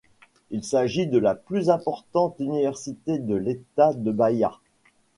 [0.49, 4.57] Il s'agit de la plus importante université de l'État de Bahia.